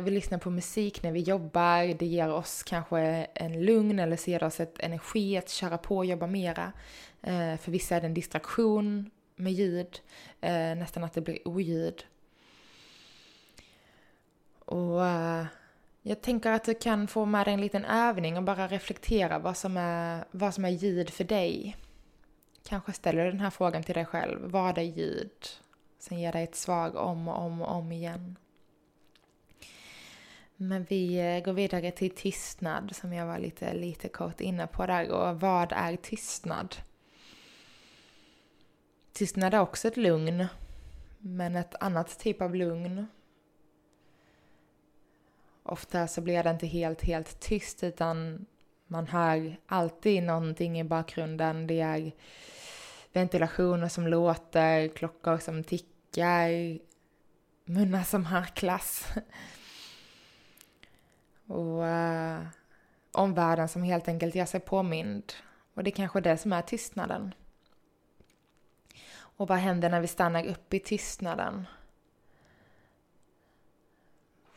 Vi 0.02 0.10
lyssnar 0.10 0.38
på 0.38 0.50
musik 0.50 1.02
när 1.02 1.12
vi 1.12 1.20
jobbar, 1.20 1.94
det 1.94 2.06
ger 2.06 2.32
oss 2.32 2.62
kanske 2.62 3.00
en 3.34 3.64
lugn 3.64 3.98
eller 3.98 4.16
så 4.16 4.30
ger 4.30 4.38
det 4.38 4.46
oss 4.46 4.60
ett 4.60 4.80
energi 4.80 5.36
att 5.36 5.48
köra 5.48 5.78
på 5.78 5.96
och 5.96 6.06
jobba 6.06 6.26
mera. 6.26 6.72
För 7.60 7.70
vissa 7.70 7.96
är 7.96 8.00
det 8.00 8.06
en 8.06 8.14
distraktion 8.14 9.10
med 9.36 9.52
ljud, 9.52 10.00
nästan 10.76 11.04
att 11.04 11.12
det 11.12 11.20
blir 11.20 11.48
oljud. 11.48 12.04
Och 14.70 15.06
eh, 15.06 15.44
jag 16.02 16.20
tänker 16.20 16.52
att 16.52 16.64
du 16.64 16.74
kan 16.74 17.08
få 17.08 17.24
med 17.24 17.46
dig 17.46 17.54
en 17.54 17.60
liten 17.60 17.84
övning 17.84 18.36
och 18.36 18.42
bara 18.42 18.68
reflektera 18.68 19.38
vad 19.38 19.56
som 19.56 19.76
är, 19.76 20.24
vad 20.30 20.54
som 20.54 20.64
är 20.64 20.68
ljud 20.68 21.10
för 21.10 21.24
dig. 21.24 21.76
Kanske 22.64 22.92
ställer 22.92 23.24
du 23.24 23.30
den 23.30 23.40
här 23.40 23.50
frågan 23.50 23.82
till 23.82 23.94
dig 23.94 24.04
själv. 24.04 24.50
Vad 24.50 24.78
är 24.78 24.82
ljud? 24.82 25.46
Sen 25.98 26.20
ger 26.20 26.32
dig 26.32 26.44
ett 26.44 26.54
svar 26.54 26.96
om 26.96 27.28
och 27.28 27.38
om 27.38 27.62
och 27.62 27.74
om 27.74 27.92
igen. 27.92 28.36
Men 30.56 30.84
vi 30.84 31.18
eh, 31.18 31.44
går 31.44 31.52
vidare 31.52 31.90
till 31.90 32.10
tystnad 32.10 32.96
som 32.96 33.12
jag 33.12 33.26
var 33.26 33.38
lite, 33.38 33.74
lite 33.74 34.08
kort 34.08 34.40
inne 34.40 34.66
på 34.66 34.86
där. 34.86 35.10
Och 35.10 35.40
vad 35.40 35.72
är 35.72 35.96
tystnad? 35.96 36.76
Tystnad 39.12 39.54
är 39.54 39.60
också 39.60 39.88
ett 39.88 39.96
lugn, 39.96 40.46
men 41.18 41.56
ett 41.56 41.74
annat 41.80 42.18
typ 42.18 42.42
av 42.42 42.54
lugn. 42.54 43.06
Ofta 45.62 46.06
så 46.06 46.20
blir 46.20 46.42
det 46.42 46.50
inte 46.50 46.66
helt, 46.66 47.02
helt 47.02 47.40
tyst 47.40 47.84
utan 47.84 48.46
man 48.86 49.06
hör 49.06 49.56
alltid 49.66 50.22
någonting 50.22 50.80
i 50.80 50.84
bakgrunden. 50.84 51.66
Det 51.66 51.80
är 51.80 52.12
ventilationer 53.12 53.88
som 53.88 54.06
låter, 54.06 54.88
klockor 54.88 55.38
som 55.38 55.64
tickar, 55.64 56.78
munnar 57.64 58.02
som 58.02 58.24
harklas. 58.24 59.06
Och 61.46 61.82
uh, 61.82 62.40
omvärlden 63.12 63.68
som 63.68 63.82
helt 63.82 64.08
enkelt 64.08 64.34
gör 64.34 64.46
sig 64.46 64.60
påmind. 64.60 65.32
Och 65.74 65.84
det 65.84 65.90
är 65.90 65.94
kanske 65.94 66.20
det 66.20 66.38
som 66.38 66.52
är 66.52 66.62
tystnaden. 66.62 67.34
Och 69.12 69.48
vad 69.48 69.58
händer 69.58 69.90
när 69.90 70.00
vi 70.00 70.06
stannar 70.06 70.46
upp 70.46 70.74
i 70.74 70.80
tystnaden? 70.80 71.66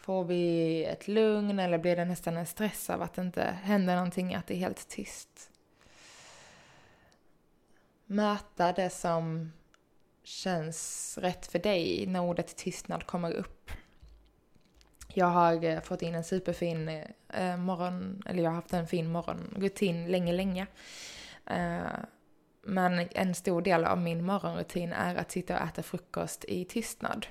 Får 0.04 0.24
vi 0.24 0.84
ett 0.84 1.08
lugn 1.08 1.60
eller 1.60 1.78
blir 1.78 1.96
det 1.96 2.06
nästan 2.06 2.38
en 2.38 2.46
stress 2.46 2.90
av 2.90 3.02
att 3.02 3.14
det 3.14 3.22
inte 3.22 3.44
händer 3.44 3.96
någonting, 3.96 4.36
att 4.36 4.48
det 4.48 4.54
är 4.54 4.58
helt 4.58 4.88
tyst? 4.88 5.50
möta 8.14 8.72
det 8.74 8.90
som 8.90 9.52
känns 10.24 11.18
rätt 11.22 11.46
för 11.48 11.60
dig 11.60 12.06
när 12.08 12.22
ordet 12.22 12.56
tystnad 12.56 13.06
kommer 13.06 13.32
upp. 13.32 13.72
Jag 15.14 15.26
har 15.26 15.64
eh, 15.64 15.82
fått 15.82 16.02
in 16.02 16.16
en 16.16 16.24
superfin 16.24 17.04
eh, 17.30 17.58
morgon, 17.58 18.24
eller 18.26 18.44
jag 18.44 18.50
har 18.50 18.56
haft 18.56 18.74
en 18.74 18.88
fin 18.88 19.12
morgonrutin 19.12 20.08
länge, 20.08 20.34
länge. 20.34 20.68
Eh, 21.46 21.84
men 22.62 23.08
en 23.12 23.36
stor 23.36 23.62
del 23.62 23.86
av 23.86 23.98
min 23.98 24.26
morgonrutin 24.26 24.94
är 24.94 25.16
att 25.16 25.32
sitta 25.32 25.56
och 25.56 25.68
äta 25.68 25.84
frukost 25.84 26.46
i 26.48 26.66
tystnad. 26.66 27.28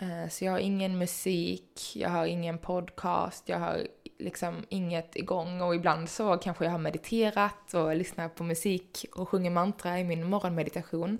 Eh, 0.00 0.28
så 0.28 0.44
jag 0.44 0.52
har 0.52 0.58
ingen 0.58 0.98
musik, 0.98 1.92
jag 1.94 2.10
har 2.10 2.26
ingen 2.26 2.58
podcast, 2.58 3.48
jag 3.48 3.58
har 3.58 3.86
liksom 4.18 4.64
inget 4.68 5.16
igång 5.16 5.60
och 5.60 5.74
ibland 5.74 6.08
så 6.08 6.36
kanske 6.36 6.64
jag 6.64 6.72
har 6.72 6.78
mediterat 6.78 7.74
och 7.74 7.96
lyssnat 7.96 8.34
på 8.34 8.44
musik 8.44 9.06
och 9.14 9.28
sjunger 9.28 9.50
mantra 9.50 9.98
i 9.98 10.04
min 10.04 10.24
morgonmeditation. 10.24 11.18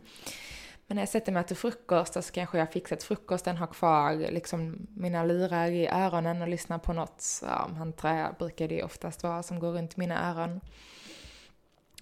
Men 0.86 0.94
när 0.94 1.02
jag 1.02 1.08
sätter 1.08 1.32
mig 1.32 1.44
till 1.44 1.56
frukost 1.56 2.24
så 2.24 2.32
kanske 2.32 2.58
jag 2.58 2.72
fixat 2.72 3.02
frukosten, 3.02 3.56
har 3.56 3.66
kvar 3.66 4.14
liksom 4.14 4.86
mina 4.96 5.24
lurar 5.24 5.70
i 5.70 5.88
öronen 5.88 6.42
och 6.42 6.48
lyssnar 6.48 6.78
på 6.78 6.92
något 6.92 7.24
ja, 7.42 7.70
mantra 7.78 8.34
brukar 8.38 8.68
det 8.68 8.82
oftast 8.82 9.22
vara 9.22 9.42
som 9.42 9.58
går 9.58 9.72
runt 9.72 9.96
mina 9.96 10.30
öron. 10.30 10.60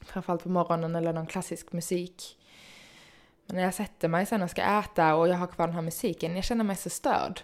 Framförallt 0.02 0.42
på 0.42 0.48
morgonen 0.48 0.96
eller 0.96 1.12
någon 1.12 1.26
klassisk 1.26 1.72
musik. 1.72 2.38
Men 3.48 3.56
när 3.56 3.62
jag 3.62 3.74
sätter 3.74 4.08
mig 4.08 4.26
sen 4.26 4.42
och 4.42 4.50
ska 4.50 4.62
äta 4.62 5.14
och 5.14 5.28
jag 5.28 5.36
har 5.36 5.46
kvar 5.46 5.66
den 5.66 5.74
här 5.74 5.82
musiken, 5.82 6.34
jag 6.34 6.44
känner 6.44 6.64
mig 6.64 6.76
så 6.76 6.90
störd. 6.90 7.40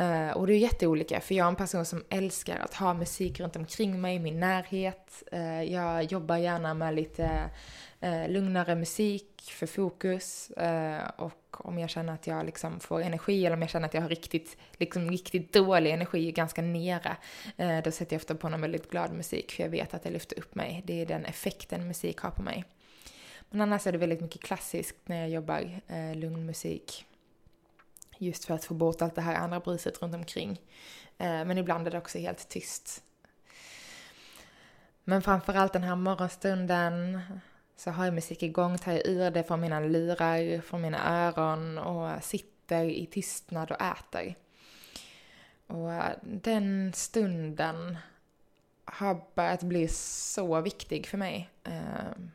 Uh, 0.00 0.30
och 0.30 0.46
det 0.46 0.52
är 0.54 0.58
jätteolika, 0.58 1.20
för 1.20 1.34
jag 1.34 1.44
är 1.44 1.48
en 1.48 1.56
person 1.56 1.84
som 1.84 2.04
älskar 2.10 2.58
att 2.58 2.74
ha 2.74 2.94
musik 2.94 3.40
runt 3.40 3.56
omkring 3.56 4.00
mig, 4.00 4.16
i 4.16 4.18
min 4.18 4.40
närhet. 4.40 5.22
Uh, 5.32 5.62
jag 5.62 6.04
jobbar 6.04 6.36
gärna 6.36 6.74
med 6.74 6.94
lite 6.94 7.50
uh, 8.04 8.28
lugnare 8.28 8.74
musik 8.74 9.52
för 9.52 9.66
fokus. 9.66 10.50
och 11.16 11.66
om 11.66 11.78
jag 11.78 11.90
känner 11.90 12.14
att 12.14 12.26
jag 12.26 12.46
liksom 12.46 12.80
får 12.80 13.02
energi, 13.02 13.46
eller 13.46 13.56
om 13.56 13.62
jag 13.62 13.70
känner 13.70 13.86
att 13.86 13.94
jag 13.94 14.02
har 14.02 14.08
riktigt, 14.08 14.56
liksom 14.72 15.10
riktigt 15.10 15.52
dålig 15.52 15.90
energi, 15.90 16.32
ganska 16.32 16.62
nere, 16.62 17.16
då 17.84 17.90
sätter 17.90 18.14
jag 18.14 18.20
ofta 18.20 18.34
på 18.34 18.48
någon 18.48 18.60
väldigt 18.60 18.90
glad 18.90 19.12
musik, 19.12 19.52
för 19.52 19.62
jag 19.62 19.70
vet 19.70 19.94
att 19.94 20.02
det 20.02 20.10
lyfter 20.10 20.38
upp 20.38 20.54
mig. 20.54 20.82
Det 20.86 21.02
är 21.02 21.06
den 21.06 21.24
effekten 21.24 21.88
musik 21.88 22.18
har 22.18 22.30
på 22.30 22.42
mig. 22.42 22.64
Men 23.50 23.60
annars 23.60 23.86
är 23.86 23.92
det 23.92 23.98
väldigt 23.98 24.20
mycket 24.20 24.42
klassiskt 24.42 24.96
när 25.04 25.20
jag 25.20 25.30
jobbar, 25.30 25.80
eh, 25.86 26.14
lugn 26.14 26.46
musik. 26.46 27.04
Just 28.18 28.44
för 28.44 28.54
att 28.54 28.64
få 28.64 28.74
bort 28.74 29.02
allt 29.02 29.14
det 29.14 29.20
här 29.20 29.34
andra 29.34 29.60
bruset 29.60 30.02
runt 30.02 30.14
omkring. 30.14 30.60
Eh, 31.18 31.44
men 31.44 31.58
ibland 31.58 31.86
är 31.86 31.90
det 31.90 31.98
också 31.98 32.18
helt 32.18 32.48
tyst. 32.48 33.02
Men 35.04 35.22
framförallt 35.22 35.72
den 35.72 35.82
här 35.82 35.96
morgonstunden 35.96 37.20
så 37.76 37.90
har 37.90 38.04
jag 38.04 38.14
musik 38.14 38.42
igång, 38.42 38.78
tar 38.78 38.92
jag 38.92 39.06
ur 39.06 39.30
det 39.30 39.44
från 39.44 39.60
mina 39.60 39.80
lurar, 39.80 40.60
från 40.60 40.82
mina 40.82 41.26
öron 41.26 41.78
och 41.78 42.24
sitter 42.24 42.84
i 42.84 43.06
tystnad 43.06 43.70
och 43.70 43.80
äter. 43.80 44.34
Och 45.66 45.92
eh, 45.92 46.12
den 46.22 46.92
stunden 46.92 47.96
har 48.84 49.24
börjat 49.34 49.62
bli 49.62 49.88
så 49.88 50.60
viktig 50.60 51.06
för 51.06 51.18
mig. 51.18 51.50
Ehm, 51.64 52.30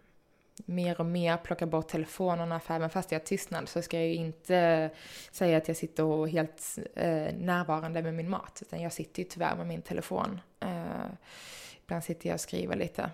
Mer 0.65 0.99
och 0.99 1.05
mer 1.05 1.37
plocka 1.37 1.65
bort 1.65 1.87
telefonerna 1.87 2.59
för 2.59 2.73
även 2.73 2.89
fast 2.89 3.11
jag 3.11 3.19
har 3.19 3.25
tystnad 3.25 3.69
så 3.69 3.81
ska 3.81 3.97
jag 3.97 4.07
ju 4.07 4.15
inte 4.15 4.89
säga 5.31 5.57
att 5.57 5.67
jag 5.67 5.77
sitter 5.77 6.03
och 6.03 6.29
helt 6.29 6.77
eh, 6.95 7.33
närvarande 7.33 8.01
med 8.01 8.13
min 8.13 8.29
mat 8.29 8.59
utan 8.61 8.81
jag 8.81 8.93
sitter 8.93 9.23
ju 9.23 9.29
tyvärr 9.29 9.55
med 9.55 9.67
min 9.67 9.81
telefon. 9.81 10.41
Eh, 10.59 11.05
ibland 11.83 12.03
sitter 12.03 12.29
jag 12.29 12.33
och 12.33 12.41
skriver 12.41 12.75
lite. 12.75 13.11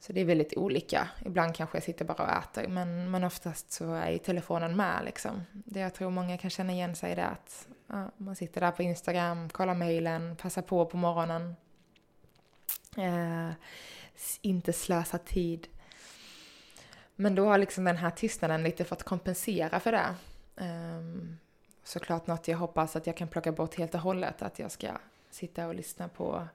Så 0.00 0.12
det 0.12 0.20
är 0.20 0.24
väldigt 0.24 0.56
olika. 0.56 1.08
Ibland 1.26 1.54
kanske 1.54 1.76
jag 1.76 1.84
sitter 1.84 2.04
bara 2.04 2.22
och 2.22 2.28
äter 2.28 2.68
men, 2.68 3.10
men 3.10 3.24
oftast 3.24 3.72
så 3.72 3.94
är 3.94 4.10
ju 4.10 4.18
telefonen 4.18 4.76
med 4.76 5.04
liksom. 5.04 5.42
Det 5.52 5.80
jag 5.80 5.94
tror 5.94 6.10
många 6.10 6.38
kan 6.38 6.50
känna 6.50 6.72
igen 6.72 6.96
sig 6.96 7.12
i 7.12 7.14
det 7.14 7.26
att 7.26 7.68
ja, 7.86 8.10
man 8.16 8.36
sitter 8.36 8.60
där 8.60 8.70
på 8.70 8.82
Instagram, 8.82 9.48
kollar 9.48 9.74
mejlen, 9.74 10.36
passar 10.36 10.62
på 10.62 10.86
på 10.86 10.96
morgonen. 10.96 11.56
Eh, 12.96 13.50
inte 14.42 14.72
slösa 14.72 15.18
tid 15.18 15.66
men 17.16 17.34
då 17.34 17.44
har 17.44 17.58
liksom 17.58 17.84
den 17.84 17.96
här 17.96 18.10
tystnaden 18.10 18.62
lite 18.62 18.84
fått 18.84 19.02
kompensera 19.02 19.80
för 19.80 19.92
det. 19.92 20.14
Um, 20.56 21.38
såklart 21.84 22.26
något 22.26 22.48
jag 22.48 22.58
hoppas 22.58 22.96
att 22.96 23.06
jag 23.06 23.16
kan 23.16 23.28
plocka 23.28 23.52
bort 23.52 23.74
helt 23.74 23.94
och 23.94 24.00
hållet, 24.00 24.42
att 24.42 24.58
jag 24.58 24.70
ska 24.70 24.88
sitta 25.30 25.66
och 25.66 25.74
lyssna 25.74 26.08
på, 26.08 26.48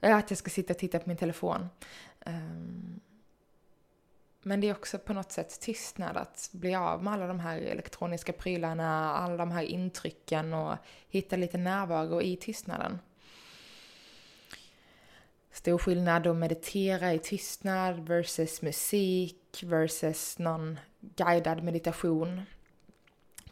äh, 0.00 0.16
att 0.16 0.30
jag 0.30 0.38
ska 0.38 0.50
sitta 0.50 0.72
och 0.72 0.78
titta 0.78 0.98
på 0.98 1.08
min 1.08 1.16
telefon. 1.16 1.68
Um, 2.26 3.00
men 4.42 4.60
det 4.60 4.68
är 4.68 4.72
också 4.72 4.98
på 4.98 5.12
något 5.12 5.32
sätt 5.32 5.60
tystnad 5.60 6.16
att 6.16 6.48
bli 6.52 6.74
av 6.74 7.02
med 7.02 7.12
alla 7.12 7.26
de 7.26 7.40
här 7.40 7.58
elektroniska 7.58 8.32
prylarna, 8.32 9.14
alla 9.14 9.36
de 9.36 9.50
här 9.50 9.62
intrycken 9.62 10.54
och 10.54 10.76
hitta 11.08 11.36
lite 11.36 11.58
närvaro 11.58 12.22
i 12.22 12.36
tystnaden. 12.36 12.98
stor 15.52 15.78
skillnad 15.78 16.26
att 16.26 16.36
meditera 16.36 17.14
i 17.14 17.18
tystnad 17.18 18.08
versus 18.08 18.62
musik 18.62 19.39
versus 19.62 20.38
någon 20.38 20.78
guidad 21.00 21.62
meditation. 21.62 22.42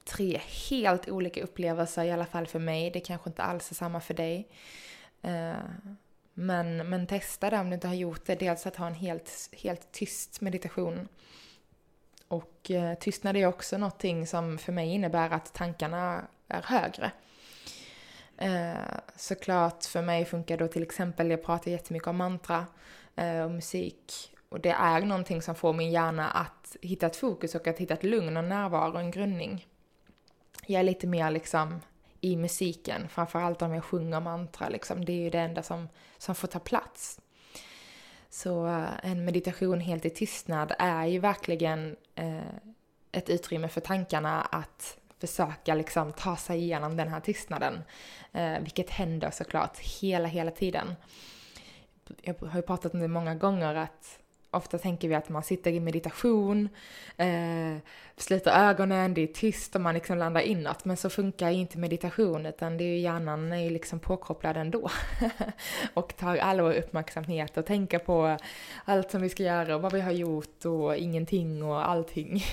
Tre 0.04 0.40
helt 0.70 1.08
olika 1.08 1.42
upplevelser 1.42 2.04
i 2.04 2.10
alla 2.10 2.26
fall 2.26 2.46
för 2.46 2.58
mig. 2.58 2.90
Det 2.90 3.00
kanske 3.00 3.30
inte 3.30 3.42
alls 3.42 3.70
är 3.70 3.74
samma 3.74 4.00
för 4.00 4.14
dig. 4.14 4.48
Eh, 5.22 5.56
men, 6.34 6.76
men 6.76 7.06
testa 7.06 7.50
det 7.50 7.58
om 7.58 7.70
du 7.70 7.74
inte 7.74 7.88
har 7.88 7.94
gjort 7.94 8.26
det. 8.26 8.34
Dels 8.34 8.66
att 8.66 8.76
ha 8.76 8.86
en 8.86 8.94
helt, 8.94 9.50
helt 9.52 9.92
tyst 9.92 10.40
meditation. 10.40 11.08
Och 12.28 12.70
eh, 12.70 12.94
tystnad 12.94 13.36
är 13.36 13.46
också 13.46 13.78
någonting 13.78 14.26
som 14.26 14.58
för 14.58 14.72
mig 14.72 14.88
innebär 14.88 15.30
att 15.30 15.54
tankarna 15.54 16.22
är 16.48 16.62
högre. 16.62 17.12
Eh, 18.36 18.98
såklart 19.16 19.84
för 19.84 20.02
mig 20.02 20.24
funkar 20.24 20.56
då 20.56 20.68
till 20.68 20.82
exempel, 20.82 21.30
jag 21.30 21.44
pratar 21.44 21.70
jättemycket 21.70 22.08
om 22.08 22.16
mantra 22.16 22.66
eh, 23.16 23.40
och 23.40 23.50
musik. 23.50 24.30
Och 24.48 24.60
det 24.60 24.70
är 24.70 25.00
någonting 25.00 25.42
som 25.42 25.54
får 25.54 25.72
min 25.72 25.90
hjärna 25.90 26.30
att 26.30 26.76
hitta 26.82 27.06
ett 27.06 27.16
fokus 27.16 27.54
och 27.54 27.66
att 27.66 27.78
hitta 27.78 27.94
ett 27.94 28.04
lugn 28.04 28.36
och 28.36 28.44
närvaro 28.44 28.92
och 28.92 29.00
en 29.00 29.10
grundning. 29.10 29.66
Jag 30.66 30.80
är 30.80 30.84
lite 30.84 31.06
mer 31.06 31.30
liksom 31.30 31.80
i 32.20 32.36
musiken, 32.36 33.08
framförallt 33.08 33.62
om 33.62 33.74
jag 33.74 33.84
sjunger 33.84 34.20
mantra 34.20 34.68
liksom. 34.68 35.04
Det 35.04 35.12
är 35.12 35.20
ju 35.20 35.30
det 35.30 35.38
enda 35.38 35.62
som, 35.62 35.88
som 36.18 36.34
får 36.34 36.48
ta 36.48 36.58
plats. 36.58 37.20
Så 38.30 38.66
eh, 38.66 38.88
en 39.02 39.24
meditation 39.24 39.80
helt 39.80 40.04
i 40.04 40.10
tystnad 40.10 40.72
är 40.78 41.06
ju 41.06 41.18
verkligen 41.18 41.96
eh, 42.14 42.54
ett 43.12 43.30
utrymme 43.30 43.68
för 43.68 43.80
tankarna 43.80 44.42
att 44.42 44.98
försöka 45.18 45.74
liksom 45.74 46.12
ta 46.12 46.36
sig 46.36 46.58
igenom 46.58 46.96
den 46.96 47.08
här 47.08 47.20
tystnaden. 47.20 47.82
Eh, 48.32 48.60
vilket 48.60 48.90
händer 48.90 49.30
såklart 49.30 49.78
hela, 49.78 50.28
hela 50.28 50.50
tiden. 50.50 50.94
Jag 52.22 52.34
har 52.34 52.56
ju 52.56 52.62
pratat 52.62 52.94
om 52.94 53.00
det 53.00 53.08
många 53.08 53.34
gånger 53.34 53.74
att 53.74 54.18
ofta 54.50 54.78
tänker 54.78 55.08
vi 55.08 55.14
att 55.14 55.28
man 55.28 55.42
sitter 55.42 55.70
i 55.70 55.80
meditation, 55.80 56.68
eh, 57.16 57.76
sluter 58.16 58.50
ögonen, 58.50 59.14
det 59.14 59.20
är 59.20 59.26
tyst 59.26 59.74
och 59.74 59.80
man 59.80 59.94
liksom 59.94 60.18
landar 60.18 60.40
inåt. 60.40 60.84
Men 60.84 60.96
så 60.96 61.10
funkar 61.10 61.50
inte 61.50 61.78
meditation 61.78 62.46
utan 62.46 62.76
det 62.76 62.84
är 62.84 62.88
ju 62.88 62.98
hjärnan 62.98 63.52
är 63.52 63.62
ju 63.62 63.70
liksom 63.70 64.00
påkopplad 64.00 64.56
ändå. 64.56 64.90
och 65.94 66.16
tar 66.16 66.36
all 66.36 66.60
vår 66.60 66.72
uppmärksamhet 66.72 67.56
och 67.56 67.66
tänker 67.66 67.98
på 67.98 68.36
allt 68.84 69.10
som 69.10 69.22
vi 69.22 69.28
ska 69.28 69.42
göra 69.42 69.76
och 69.76 69.82
vad 69.82 69.92
vi 69.92 70.00
har 70.00 70.12
gjort 70.12 70.64
och 70.64 70.96
ingenting 70.96 71.62
och 71.62 71.88
allting. 71.88 72.44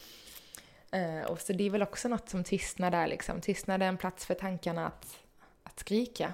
eh, 0.92 1.30
och 1.30 1.40
så 1.40 1.52
det 1.52 1.66
är 1.66 1.70
väl 1.70 1.82
också 1.82 2.08
något 2.08 2.28
som 2.28 2.44
tystnar 2.44 2.90
där 2.90 3.06
liksom. 3.06 3.40
Tystnad 3.40 3.82
är 3.82 3.86
en 3.86 3.96
plats 3.96 4.26
för 4.26 4.34
tankarna 4.34 4.86
att, 4.86 5.16
att 5.62 5.80
skrika. 5.80 6.32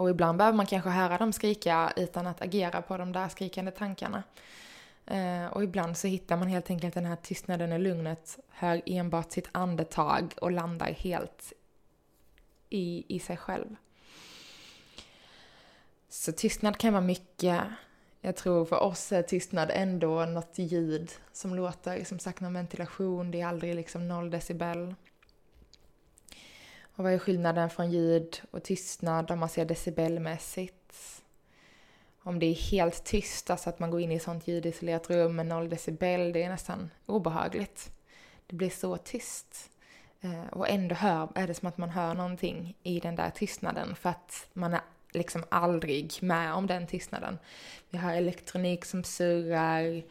Och 0.00 0.10
ibland 0.10 0.38
behöver 0.38 0.56
man 0.56 0.66
kanske 0.66 0.90
höra 0.90 1.18
dem 1.18 1.32
skrika 1.32 1.92
utan 1.96 2.26
att 2.26 2.42
agera 2.42 2.82
på 2.82 2.96
de 2.96 3.12
där 3.12 3.28
skrikande 3.28 3.70
tankarna. 3.70 4.22
Eh, 5.06 5.46
och 5.46 5.64
ibland 5.64 5.96
så 5.96 6.06
hittar 6.06 6.36
man 6.36 6.48
helt 6.48 6.70
enkelt 6.70 6.94
den 6.94 7.06
här 7.06 7.16
tystnaden 7.16 7.72
och 7.72 7.80
lugnet, 7.80 8.38
hör 8.48 8.82
enbart 8.86 9.32
sitt 9.32 9.48
andetag 9.52 10.34
och 10.40 10.50
landar 10.50 10.86
helt 10.92 11.52
i, 12.68 13.04
i 13.16 13.18
sig 13.18 13.36
själv. 13.36 13.76
Så 16.08 16.32
tystnad 16.32 16.78
kan 16.78 16.92
vara 16.92 17.04
mycket. 17.04 17.62
Jag 18.20 18.36
tror 18.36 18.64
för 18.64 18.80
oss 18.80 19.12
är 19.12 19.22
tystnad 19.22 19.70
ändå 19.74 20.24
något 20.24 20.58
ljud 20.58 21.10
som 21.32 21.54
låter, 21.54 22.04
som 22.04 22.18
sagt 22.18 22.40
någon 22.40 22.54
ventilation, 22.54 23.30
det 23.30 23.40
är 23.40 23.46
aldrig 23.46 23.74
liksom 23.74 24.08
noll 24.08 24.30
decibel. 24.30 24.94
Och 27.00 27.04
vad 27.04 27.12
är 27.12 27.18
skillnaden 27.18 27.70
från 27.70 27.90
ljud 27.90 28.40
och 28.50 28.62
tystnad 28.62 29.30
om 29.30 29.38
man 29.38 29.48
ser 29.48 29.64
decibelmässigt? 29.64 31.22
Om 32.22 32.38
det 32.38 32.46
är 32.46 32.54
helt 32.54 33.04
tyst, 33.04 33.50
alltså 33.50 33.70
att 33.70 33.78
man 33.78 33.90
går 33.90 34.00
in 34.00 34.12
i 34.12 34.14
ett 34.14 34.22
sånt 34.22 34.48
ljudisolerat 34.48 35.10
rum 35.10 35.36
med 35.36 35.46
noll 35.46 35.68
decibel, 35.68 36.32
det 36.32 36.42
är 36.42 36.48
nästan 36.48 36.90
obehagligt. 37.06 37.92
Det 38.46 38.56
blir 38.56 38.70
så 38.70 38.96
tyst. 38.96 39.70
Eh, 40.20 40.46
och 40.52 40.68
ändå 40.68 40.94
hör, 40.94 41.28
är 41.34 41.46
det 41.46 41.54
som 41.54 41.68
att 41.68 41.78
man 41.78 41.90
hör 41.90 42.14
någonting 42.14 42.76
i 42.82 43.00
den 43.00 43.16
där 43.16 43.30
tystnaden 43.30 43.94
för 43.94 44.10
att 44.10 44.48
man 44.52 44.74
är 44.74 44.82
liksom 45.12 45.44
aldrig 45.48 46.18
med 46.20 46.54
om 46.54 46.66
den 46.66 46.86
tystnaden. 46.86 47.38
Vi 47.90 47.98
har 47.98 48.12
elektronik 48.12 48.84
som 48.84 49.04
surrar. 49.04 50.02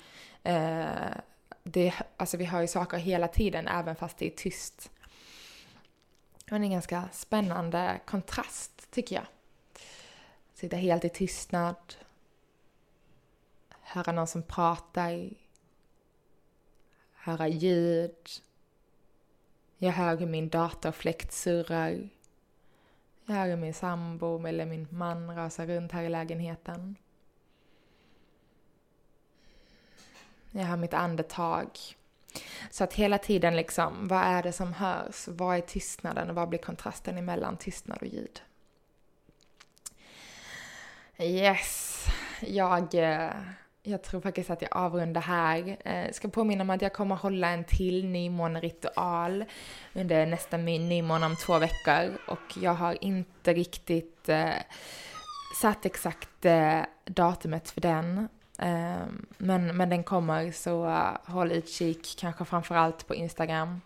Eh, 0.43 1.15
det, 1.63 1.93
alltså 2.17 2.38
vi 2.38 2.45
hör 2.45 2.62
ju 2.62 2.67
saker 2.67 2.97
hela 2.97 3.28
tiden 3.28 3.67
även 3.67 3.95
fast 3.95 4.17
det 4.17 4.25
är 4.25 4.36
tyst. 4.38 4.91
Det 6.49 6.55
var 6.55 6.59
en 6.59 6.71
ganska 6.71 7.09
spännande 7.12 7.99
kontrast 8.05 8.91
tycker 8.91 9.15
jag. 9.15 9.25
Sitta 10.53 10.75
helt 10.75 11.05
i 11.05 11.09
tystnad. 11.09 11.75
Höra 13.81 14.12
någon 14.12 14.27
som 14.27 14.43
pratar. 14.43 15.29
Höra 17.13 17.47
ljud. 17.47 18.29
Jag 19.77 19.91
hör 19.91 20.17
hur 20.17 20.25
min 20.25 20.49
datorfläkt 20.49 21.33
surrar. 21.33 22.09
Jag 23.25 23.35
hör 23.35 23.47
hur 23.47 23.55
min 23.55 23.73
sambo 23.73 24.47
eller 24.47 24.65
min 24.65 24.88
man 24.91 25.35
rasar 25.35 25.67
runt 25.67 25.91
här 25.91 26.03
i 26.03 26.09
lägenheten. 26.09 26.95
Jag 30.51 30.63
hör 30.63 30.77
mitt 30.77 30.93
andetag. 30.93 31.69
Så 32.69 32.84
att 32.84 32.93
hela 32.93 33.17
tiden 33.17 33.56
liksom, 33.56 34.08
vad 34.08 34.24
är 34.24 34.43
det 34.43 34.52
som 34.52 34.74
hörs? 34.74 35.28
Vad 35.28 35.58
är 35.58 35.62
tystnaden 35.62 36.30
och 36.30 36.36
vad 36.36 36.50
blir 36.50 36.60
kontrasten 36.60 37.17
emellan 37.17 37.58
tystnad 37.58 37.98
och 38.02 38.08
ljud? 38.08 38.41
Yes, 41.17 42.06
jag, 42.41 42.93
eh, 42.95 43.32
jag 43.84 44.04
tror 44.04 44.22
faktiskt 44.22 44.50
att 44.50 44.62
jag 44.62 44.78
avrundar 44.78 45.22
här. 45.22 45.78
Jag 45.84 46.15
ska 46.15 46.28
påminna 46.28 46.62
om 46.62 46.69
att 46.69 46.82
jag 46.82 46.93
kommer 46.93 47.15
hålla 47.15 47.50
en 47.50 47.63
till 47.63 48.06
nymåneritual 48.06 49.45
under 49.93 50.26
nästa 50.26 50.58
nymåne 50.58 51.26
om 51.26 51.36
två 51.36 51.60
veckor 51.60 52.17
och 52.28 52.58
jag 52.62 52.74
har 52.74 53.04
inte 53.04 53.54
riktigt 53.54 54.30
eh, 54.30 54.50
satt 55.62 55.86
exakt 55.86 56.45
datumet 57.06 57.69
för 57.69 57.82
den. 57.82 58.28
Ehm, 58.60 59.26
men, 59.38 59.78
men 59.78 59.89
den 59.89 60.04
kommer 60.04 60.52
så 60.52 60.86
uh, 60.86 61.34
håll 61.34 61.52
utkik 61.52 62.15
kanske 62.19 62.45
framförallt 62.45 63.08
på 63.08 63.15
Instagram. 63.15 63.82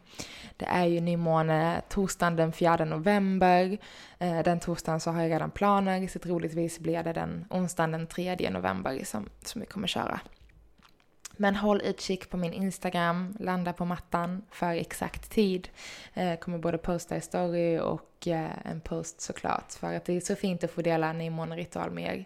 Det 0.57 0.65
är 0.65 0.85
ju 0.85 1.01
nymåne 1.01 1.81
torsdagen 1.89 2.35
den 2.35 2.53
4 2.53 2.85
november. 2.85 3.77
Uh, 4.21 4.43
den 4.43 4.59
torsdagen 4.59 4.99
så 4.99 5.11
har 5.11 5.21
jag 5.21 5.31
redan 5.31 5.51
planer 5.51 6.07
så 6.07 6.19
troligtvis 6.19 6.79
blir 6.79 7.03
det 7.03 7.13
den 7.13 7.45
onsdagen 7.49 7.91
den 7.91 8.07
3 8.07 8.49
november 8.49 9.03
som, 9.03 9.29
som 9.45 9.61
vi 9.61 9.67
kommer 9.67 9.87
köra. 9.87 10.19
Men 11.37 11.55
håll 11.55 11.81
utkik 11.81 12.29
på 12.29 12.37
min 12.37 12.53
Instagram, 12.53 13.37
landa 13.39 13.73
på 13.73 13.85
mattan 13.85 14.43
för 14.51 14.71
exakt 14.73 15.31
tid. 15.31 15.69
Jag 16.13 16.39
kommer 16.39 16.57
både 16.57 16.77
posta 16.77 17.17
i 17.17 17.21
story 17.21 17.79
och 17.79 18.27
eh, 18.27 18.51
en 18.65 18.81
post 18.81 19.21
såklart 19.21 19.73
för 19.73 19.93
att 19.93 20.05
det 20.05 20.13
är 20.13 20.19
så 20.19 20.35
fint 20.35 20.63
att 20.63 20.71
få 20.71 20.81
dela 20.81 21.07
en 21.07 21.17
nymåneritual 21.17 21.91
med 21.91 22.17
er. 22.17 22.25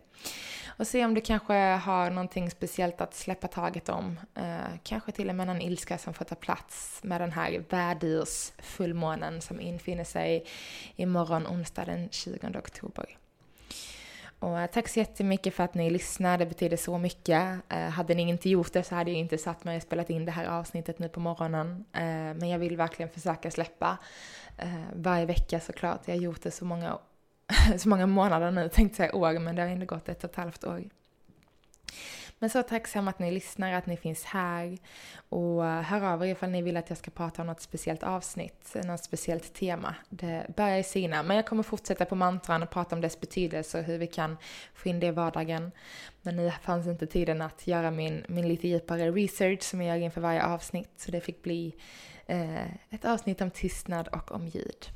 Och 0.77 0.87
se 0.87 1.05
om 1.05 1.13
du 1.13 1.21
kanske 1.21 1.53
har 1.53 2.09
någonting 2.09 2.51
speciellt 2.51 3.01
att 3.01 3.13
släppa 3.13 3.47
taget 3.47 3.89
om. 3.89 4.19
Eh, 4.35 4.77
kanske 4.83 5.11
till 5.11 5.29
och 5.29 5.35
med 5.35 5.47
någon 5.47 5.61
ilska 5.61 5.97
som 5.97 6.13
får 6.13 6.25
ta 6.25 6.35
plats 6.35 6.99
med 7.03 7.21
den 7.21 7.31
här 7.31 7.63
värdursfullmånen 7.69 9.41
som 9.41 9.61
infinner 9.61 10.03
sig 10.03 10.45
imorgon 10.95 11.47
onsdag 11.47 11.85
den 11.85 12.09
20 12.09 12.57
oktober. 12.57 13.17
Och 14.39 14.59
eh, 14.59 14.69
tack 14.69 14.87
så 14.87 14.99
jättemycket 14.99 15.53
för 15.53 15.63
att 15.63 15.73
ni 15.73 15.89
lyssnar, 15.89 16.37
det 16.37 16.45
betyder 16.45 16.77
så 16.77 16.97
mycket. 16.97 17.59
Eh, 17.69 17.89
hade 17.89 18.13
ni 18.13 18.29
inte 18.29 18.49
gjort 18.49 18.73
det 18.73 18.83
så 18.83 18.95
hade 18.95 19.11
jag 19.11 19.19
inte 19.19 19.37
satt 19.37 19.63
mig 19.63 19.77
och 19.77 19.83
spelat 19.83 20.09
in 20.09 20.25
det 20.25 20.31
här 20.31 20.45
avsnittet 20.45 20.99
nu 20.99 21.09
på 21.09 21.19
morgonen. 21.19 21.85
Eh, 21.93 22.01
men 22.39 22.49
jag 22.49 22.59
vill 22.59 22.77
verkligen 22.77 23.09
försöka 23.09 23.51
släppa 23.51 23.97
eh, 24.57 24.83
varje 24.93 25.25
vecka 25.25 25.59
såklart. 25.59 26.01
Jag 26.05 26.15
har 26.15 26.21
gjort 26.21 26.41
det 26.41 26.51
så 26.51 26.65
många 26.65 26.97
så 27.77 27.89
många 27.89 28.07
månader 28.07 28.51
nu, 28.51 28.69
tänkte 28.69 28.97
säga 28.97 29.15
år, 29.15 29.39
men 29.39 29.55
det 29.55 29.61
har 29.61 29.69
ändå 29.69 29.85
gått 29.85 30.09
ett 30.09 30.23
och 30.23 30.29
ett 30.29 30.35
halvt 30.35 30.63
år. 30.63 30.83
Men 32.39 32.49
så 32.49 32.63
tacksam 32.63 33.07
att 33.07 33.19
ni 33.19 33.31
lyssnar, 33.31 33.73
att 33.73 33.85
ni 33.85 33.97
finns 33.97 34.23
här. 34.25 34.77
Och 35.29 35.65
eh, 35.65 35.81
hör 35.81 36.03
av 36.03 36.25
er 36.25 36.31
ifall 36.31 36.49
ni 36.49 36.61
vill 36.61 36.77
att 36.77 36.89
jag 36.89 36.97
ska 36.97 37.11
prata 37.11 37.41
om 37.41 37.47
något 37.47 37.61
speciellt 37.61 38.03
avsnitt, 38.03 38.75
något 38.83 39.03
speciellt 39.03 39.53
tema. 39.53 39.95
Det 40.09 40.45
börjar 40.55 40.77
i 40.77 40.83
sina, 40.83 41.23
men 41.23 41.35
jag 41.35 41.45
kommer 41.45 41.63
fortsätta 41.63 42.05
på 42.05 42.15
mantran 42.15 42.63
och 42.63 42.69
prata 42.69 42.95
om 42.95 43.01
dess 43.01 43.19
betydelse 43.19 43.79
och 43.79 43.83
hur 43.83 43.97
vi 43.97 44.07
kan 44.07 44.37
få 44.73 44.89
in 44.89 44.99
det 44.99 45.07
i 45.07 45.11
vardagen. 45.11 45.71
Men 46.21 46.35
nu 46.35 46.51
fanns 46.61 46.87
inte 46.87 47.07
tiden 47.07 47.41
att 47.41 47.67
göra 47.67 47.91
min, 47.91 48.25
min 48.27 48.47
lite 48.47 48.67
djupare 48.67 49.11
research 49.11 49.63
som 49.63 49.81
jag 49.81 49.97
gör 49.97 50.05
inför 50.05 50.21
varje 50.21 50.45
avsnitt, 50.45 50.89
så 50.97 51.11
det 51.11 51.21
fick 51.21 51.43
bli 51.43 51.75
eh, 52.25 52.93
ett 52.93 53.05
avsnitt 53.05 53.41
om 53.41 53.51
tystnad 53.51 54.07
och 54.07 54.31
om 54.31 54.47
ljud. 54.47 54.87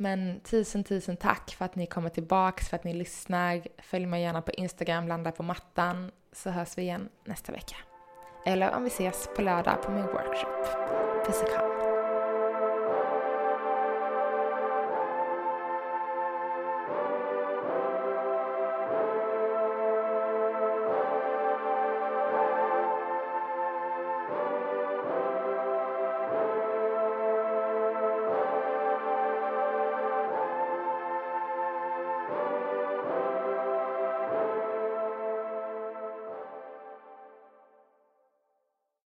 Men 0.00 0.40
tusen, 0.40 0.84
tusen 0.84 1.16
tack 1.16 1.50
för 1.50 1.64
att 1.64 1.74
ni 1.74 1.86
kommer 1.86 2.08
tillbaks, 2.08 2.68
för 2.68 2.76
att 2.76 2.84
ni 2.84 2.94
lyssnar. 2.94 3.62
Följ 3.78 4.06
mig 4.06 4.22
gärna 4.22 4.42
på 4.42 4.52
Instagram, 4.52 5.08
landa 5.08 5.32
på 5.32 5.42
mattan, 5.42 6.10
så 6.32 6.50
hörs 6.50 6.78
vi 6.78 6.82
igen 6.82 7.08
nästa 7.24 7.52
vecka. 7.52 7.76
Eller 8.46 8.74
om 8.74 8.82
vi 8.82 8.88
ses 8.88 9.28
på 9.36 9.42
lördag 9.42 9.82
på 9.82 9.90
min 9.90 10.06
workshop. 10.06 10.64
Puss 11.26 11.42
och 11.42 11.48
kram. 11.48 11.77